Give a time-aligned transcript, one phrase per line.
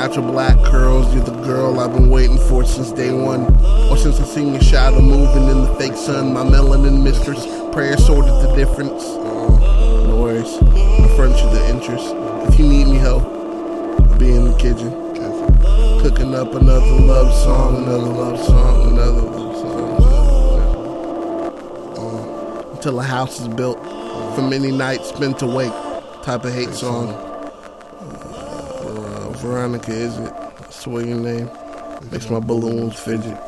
[0.00, 1.12] natural black curls.
[1.12, 3.44] You're the girl I've been waiting for since day one.
[3.90, 6.32] Or since I seen your shadow moving in the fake sun.
[6.32, 9.04] My melanin mistress, prayer sorted the difference.
[9.04, 11.06] Uh, no worries, I
[11.42, 12.14] you the interest.
[12.48, 14.90] If you need me, help, I'll be in the kitchen.
[16.00, 20.00] Cooking up another love song, another love song, another love song.
[21.98, 23.78] Uh, until a house is built
[24.34, 25.74] for many nights spent awake.
[26.22, 27.10] Type of hate song.
[27.10, 28.29] Uh,
[29.40, 30.34] Veronica, is it?
[30.58, 31.50] That's what your name.
[32.12, 33.38] Makes my balloons fidget.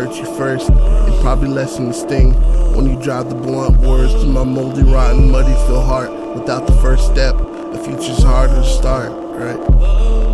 [0.00, 2.32] Hurt you first, it'd probably lessen the sting.
[2.74, 6.10] When you drive the blunt words to my moldy, rotten, muddy feel heart.
[6.34, 9.58] Without the first step, the future's harder to start, right?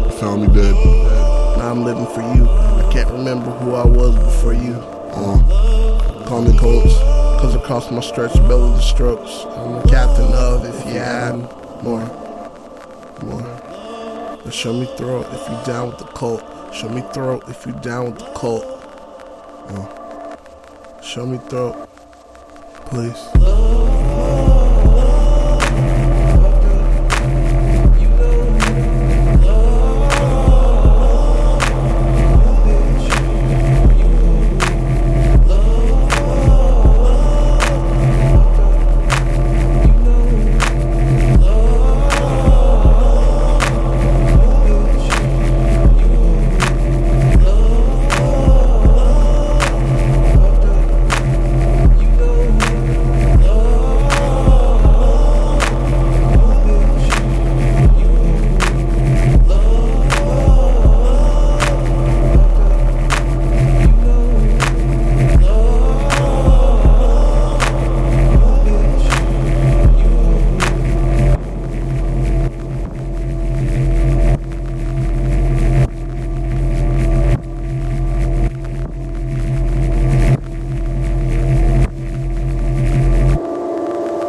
[0.05, 0.75] You found me dead.
[1.59, 2.49] Now I'm living for you.
[2.49, 4.75] I can't remember who I was before you.
[4.75, 6.93] Uh, Call me coach,
[7.41, 9.45] cause across my stretch belly the strokes.
[9.47, 11.35] I'm the captain of if you had
[11.83, 12.05] more,
[13.23, 14.39] more.
[14.45, 16.45] But show me throat if you down with the cult.
[16.75, 18.76] Show me throat if you down with the cult.
[21.03, 21.89] Show me throat,
[22.91, 23.96] please.